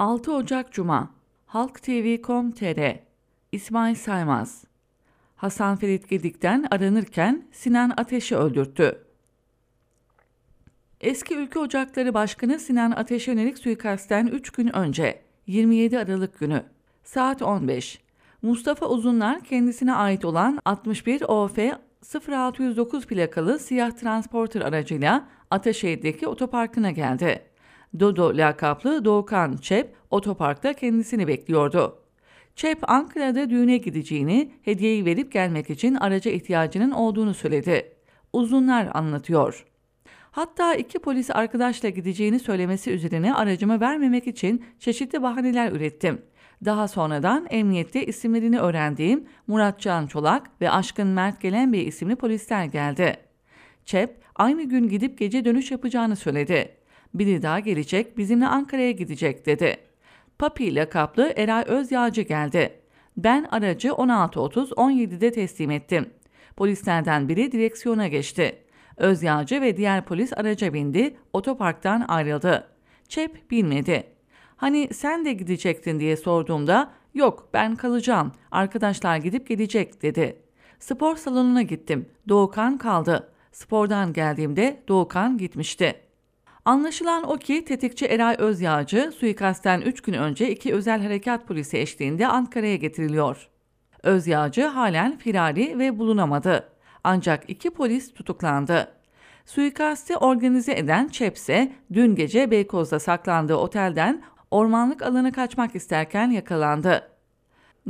[0.00, 1.10] 6 Ocak Cuma
[1.46, 2.96] Halk TV.com.tr
[3.52, 4.64] İsmail Saymaz
[5.36, 9.04] Hasan Ferit Gedik'ten aranırken Sinan Ateş'i öldürttü.
[11.00, 16.62] Eski Ülke Ocakları Başkanı Sinan Ateş'e yönelik suikastten 3 gün önce 27 Aralık günü
[17.04, 18.00] saat 15
[18.42, 21.58] Mustafa Uzunlar kendisine ait olan 61 OF
[22.28, 27.49] 0609 plakalı siyah transporter aracıyla Ataşehir'deki otoparkına geldi.
[28.00, 31.98] Dodo lakaplı Doğukan Çep otoparkta kendisini bekliyordu.
[32.56, 37.92] Çep Ankara'da düğüne gideceğini, hediyeyi verip gelmek için araca ihtiyacının olduğunu söyledi.
[38.32, 39.66] Uzunlar anlatıyor.
[40.30, 46.22] Hatta iki polis arkadaşla gideceğini söylemesi üzerine aracımı vermemek için çeşitli bahaneler ürettim.
[46.64, 53.16] Daha sonradan emniyette isimlerini öğrendiğim Murat Can Çolak ve Aşkın Mert Gelenbey isimli polisler geldi.
[53.84, 56.79] Çep aynı gün gidip gece dönüş yapacağını söyledi.
[57.14, 59.76] Biri daha gelecek bizimle Ankara'ya gidecek dedi.
[60.38, 62.80] Papi lakaplı Eray Özyağcı geldi.
[63.16, 66.10] Ben aracı 16.30-17'de teslim ettim.
[66.56, 68.58] Polislerden biri direksiyona geçti.
[68.96, 72.68] Özyağcı ve diğer polis araca bindi, otoparktan ayrıldı.
[73.08, 74.04] Çep bilmedi.
[74.56, 80.42] Hani sen de gidecektin diye sorduğumda yok ben kalacağım arkadaşlar gidip gelecek dedi.
[80.78, 82.08] Spor salonuna gittim.
[82.28, 83.32] Doğukan kaldı.
[83.52, 86.09] Spordan geldiğimde Doğukan gitmişti.
[86.64, 92.26] Anlaşılan o ki tetikçi Eray Özyağcı suikastten 3 gün önce iki özel harekat polisi eşliğinde
[92.26, 93.48] Ankara'ya getiriliyor.
[94.02, 96.68] Özyağcı halen firari ve bulunamadı.
[97.04, 98.88] Ancak iki polis tutuklandı.
[99.46, 107.10] Suikasti organize eden Çepse dün gece Beykoz'da saklandığı otelden ormanlık alana kaçmak isterken yakalandı.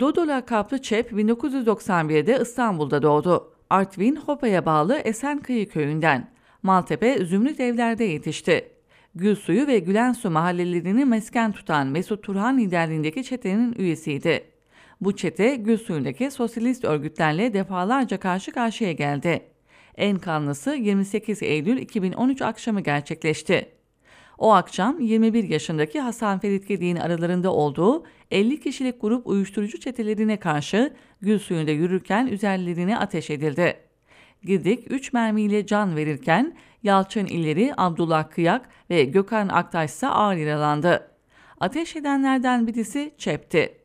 [0.00, 3.52] Dodo lakaplı Çep 1991'de İstanbul'da doğdu.
[3.70, 6.31] Artvin Hopa'ya bağlı Esenkıyı köyünden.
[6.62, 8.68] Maltepe Zümrüt evlerde yetişti.
[9.14, 14.44] Gülsuyu ve Gülensu mahallelerini mesken tutan Mesut Turhan liderliğindeki çetenin üyesiydi.
[15.00, 19.42] Bu çete Gülsuyu'ndaki sosyalist örgütlerle defalarca karşı karşıya geldi.
[19.96, 23.68] En kanlısı 28 Eylül 2013 akşamı gerçekleşti.
[24.38, 30.94] O akşam 21 yaşındaki Hasan Ferit Gedik'in aralarında olduğu 50 kişilik grup uyuşturucu çetelerine karşı
[31.20, 33.91] gül suyunda yürürken üzerlerine ateş edildi.
[34.44, 41.10] Gidik 3 mermiyle can verirken Yalçın İleri, Abdullah Kıyak ve Gökhan Aktaş ise ağır yaralandı.
[41.60, 43.78] Ateş edenlerden birisi Çep'ti.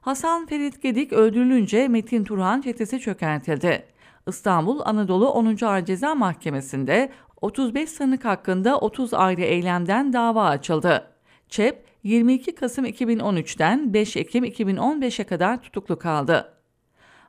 [0.00, 3.86] Hasan Ferit Gedik öldürülünce Metin Turhan çetesi çökertildi.
[4.28, 5.64] İstanbul Anadolu 10.
[5.64, 11.10] Ağır Ceza Mahkemesi'nde 35 sanık hakkında 30 ayrı eylemden dava açıldı.
[11.48, 16.57] ÇEP 22 Kasım 2013'ten 5 Ekim 2015'e kadar tutuklu kaldı.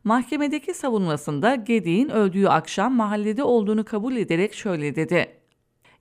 [0.04, 5.40] Mahkemedeki savunmasında Gedik'in öldüğü akşam mahallede olduğunu kabul ederek şöyle dedi.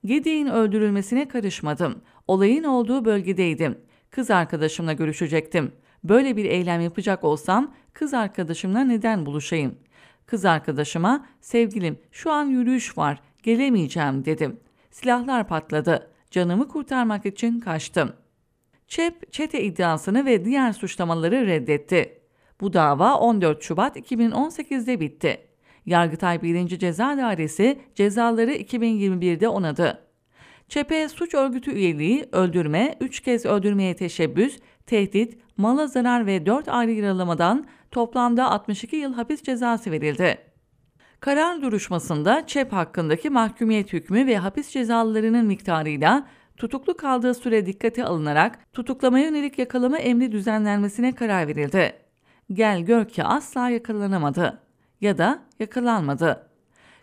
[0.04, 2.02] Gedik'in öldürülmesine karışmadım.
[2.26, 3.78] Olayın olduğu bölgedeydim.
[4.10, 5.72] Kız arkadaşımla görüşecektim.
[6.04, 9.78] Böyle bir eylem yapacak olsam kız arkadaşımla neden buluşayım?
[10.26, 14.60] Kız arkadaşıma sevgilim şu an yürüyüş var gelemeyeceğim dedim.
[14.90, 16.10] Silahlar patladı.
[16.30, 18.12] Canımı kurtarmak için kaçtım.
[18.88, 22.17] Çep çete iddiasını ve diğer suçlamaları reddetti.
[22.60, 25.40] Bu dava 14 Şubat 2018'de bitti.
[25.86, 26.78] Yargıtay 1.
[26.78, 30.04] Ceza Dairesi cezaları 2021'de onadı.
[30.68, 36.92] Çepe suç örgütü üyeliği, öldürme, 3 kez öldürmeye teşebbüs, tehdit, mala zarar ve 4 ayrı
[36.92, 40.38] yaralamadan toplamda 62 yıl hapis cezası verildi.
[41.20, 46.26] Karar duruşmasında ÇEP hakkındaki mahkumiyet hükmü ve hapis cezalarının miktarıyla
[46.56, 52.07] tutuklu kaldığı süre dikkate alınarak tutuklamaya yönelik yakalama emri düzenlenmesine karar verildi.
[52.52, 54.60] Gel gör ki asla yakalanamadı
[55.00, 56.48] ya da yakalanmadı.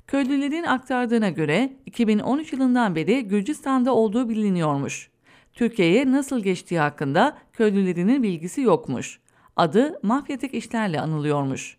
[0.07, 5.09] Köylülerin aktardığına göre 2013 yılından beri Gürcistan'da olduğu biliniyormuş.
[5.53, 9.19] Türkiye'ye nasıl geçtiği hakkında köylülerinin bilgisi yokmuş.
[9.56, 11.77] Adı mafyatik işlerle anılıyormuş.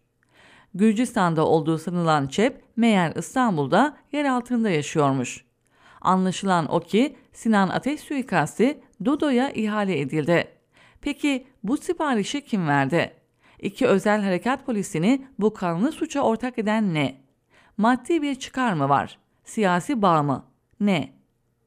[0.74, 5.44] Gürcistan'da olduğu sanılan Çep, meğer İstanbul'da yer altında yaşıyormuş.
[6.00, 10.48] Anlaşılan o ki Sinan Ateş suikasti Dodo'ya ihale edildi.
[11.00, 13.15] Peki bu siparişi kim verdi?
[13.58, 17.20] İki özel harekat polisini bu kanlı suça ortak eden ne?
[17.76, 19.18] Maddi bir çıkar mı var?
[19.44, 20.44] Siyasi bağ mı?
[20.80, 21.12] Ne?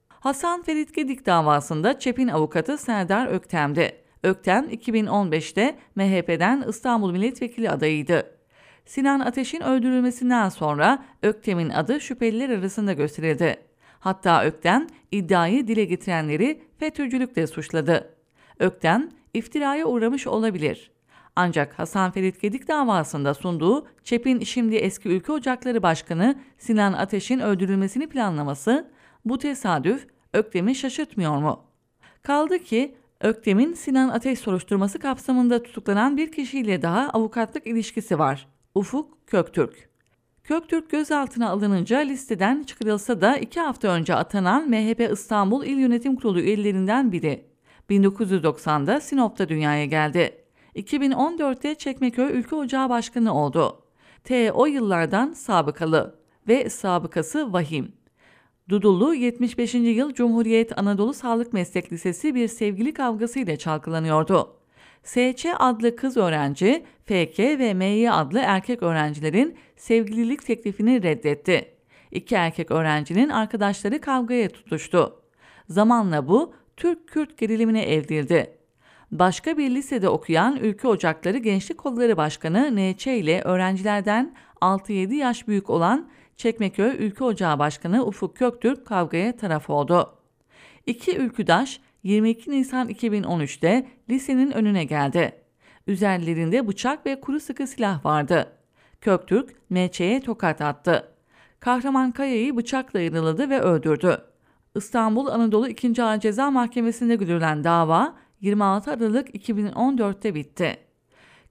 [0.09, 3.95] Hasan Ferit Gedik davasında Çep'in avukatı Serdar Öktem'di.
[4.23, 8.35] Öktem 2015'te MHP'den İstanbul Milletvekili adayıydı.
[8.85, 13.57] Sinan Ateş'in öldürülmesinden sonra Öktem'in adı şüpheliler arasında gösterildi.
[13.99, 18.15] Hatta Öktem iddiayı dile getirenleri FETÖ'cülükle suçladı.
[18.59, 20.91] Öktem iftiraya uğramış olabilir.
[21.41, 28.09] Ancak Hasan Ferit Gedik davasında sunduğu ÇEP'in şimdi eski Ülke Ocakları Başkanı Sinan Ateş'in öldürülmesini
[28.09, 28.91] planlaması
[29.25, 31.63] bu tesadüf Öktem'i şaşırtmıyor mu?
[32.21, 38.47] Kaldı ki Öktem'in Sinan Ateş soruşturması kapsamında tutuklanan bir kişiyle daha avukatlık ilişkisi var.
[38.75, 39.89] Ufuk Köktürk.
[40.43, 46.39] Köktürk gözaltına alınınca listeden çıkarılsa da iki hafta önce atanan MHP İstanbul İl Yönetim Kurulu
[46.39, 47.45] üyelerinden biri.
[47.89, 50.38] 1990'da Sinop'ta dünyaya geldi.
[50.75, 53.81] 2014'te Çekmeköy Ülke Ocağı Başkanı oldu.
[54.23, 57.93] T o yıllardan sabıkalı ve sabıkası vahim.
[58.69, 59.73] Dudullu 75.
[59.73, 64.55] yıl Cumhuriyet Anadolu Sağlık Meslek Lisesi bir sevgili kavgasıyla çalkalanıyordu.
[65.03, 71.73] SC adlı kız öğrenci, FK ve MY adlı erkek öğrencilerin sevgililik teklifini reddetti.
[72.11, 75.21] İki erkek öğrencinin arkadaşları kavgaya tutuştu.
[75.69, 78.58] Zamanla bu Türk-Kürt gerilimine evrildi.
[79.11, 85.69] Başka bir lisede okuyan Ülke Ocakları Gençlik Kolları Başkanı NÇ ile öğrencilerden 6-7 yaş büyük
[85.69, 90.13] olan Çekmeköy Ülke Ocağı Başkanı Ufuk Köktürk kavgaya taraf oldu.
[90.85, 95.35] İki ülküdaş 22 Nisan 2013'te lisenin önüne geldi.
[95.87, 98.51] Üzerlerinde bıçak ve kuru sıkı silah vardı.
[99.01, 101.11] Köktürk MÇ'ye tokat attı.
[101.59, 104.21] Kahraman Kaya'yı bıçakla yaraladı ve öldürdü.
[104.75, 106.03] İstanbul Anadolu 2.
[106.03, 110.77] Ağır Ceza Mahkemesi'nde görülen dava 26 Aralık 2014'te bitti.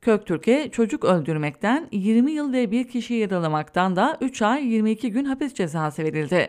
[0.01, 5.55] Köktürk'e çocuk öldürmekten 20 yıl ve bir kişiyi yaralamaktan da 3 ay 22 gün hapis
[5.55, 6.49] cezası verildi.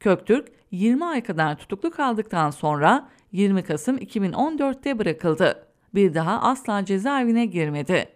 [0.00, 5.66] Köktürk 20 ay kadar tutuklu kaldıktan sonra 20 Kasım 2014'te bırakıldı.
[5.94, 8.08] Bir daha asla cezaevine girmedi.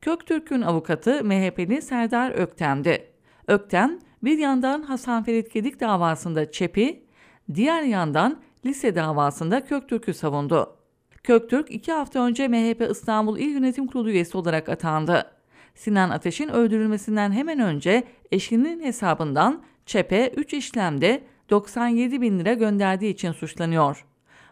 [0.00, 3.12] Köktürk'ün avukatı MHP'li Serdar Öktem'di.
[3.48, 7.06] Öktem bir yandan Hasan Ferit Gedik davasında Çepi,
[7.54, 10.83] diğer yandan lise davasında Köktürk'ü savundu.
[11.24, 15.30] Köktürk iki hafta önce MHP İstanbul İl Yönetim Kurulu üyesi olarak atandı.
[15.74, 23.32] Sinan Ateş'in öldürülmesinden hemen önce eşinin hesabından ÇEP'e 3 işlemde 97 bin lira gönderdiği için
[23.32, 24.06] suçlanıyor.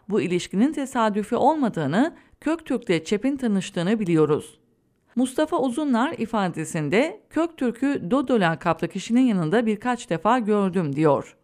[0.09, 4.59] Bu ilişkinin tesadüfi olmadığını, Köktürk'le ÇEP'in tanıştığını biliyoruz.
[5.15, 11.35] Mustafa Uzunlar ifadesinde Köktürk'ü Dodo lakaplı kişinin yanında birkaç defa gördüm diyor.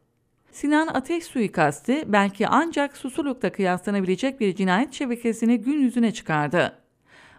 [0.51, 6.73] Sinan Ateş suikasti belki ancak Susurluk'ta kıyaslanabilecek bir cinayet şebekesini gün yüzüne çıkardı.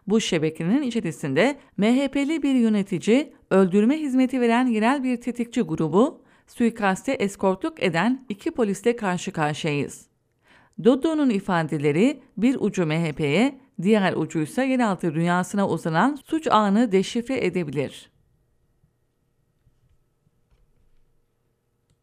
[0.07, 7.83] Bu şebekenin içerisinde MHP'li bir yönetici, öldürme hizmeti veren yerel bir tetikçi grubu, suikaste eskortluk
[7.83, 10.07] eden iki polisle karşı karşıyayız.
[10.85, 18.11] Dodo'nun ifadeleri bir ucu MHP'ye, diğer ucuysa yeraltı dünyasına uzanan suç ağını deşifre edebilir.